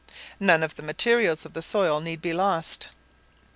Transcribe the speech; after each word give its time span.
None 0.39 0.63
of 0.63 0.77
the 0.77 0.81
materials 0.81 1.45
of 1.45 1.53
the 1.53 1.61
soil 1.61 1.99
need 2.01 2.23
be 2.23 2.33
lost. 2.33 2.87